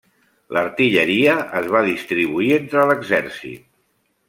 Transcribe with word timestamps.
L'artilleria 0.55 1.35
es 1.61 1.69
va 1.77 1.83
distribuir 1.89 2.51
entre 2.59 2.89
l'exèrcit. 2.93 3.71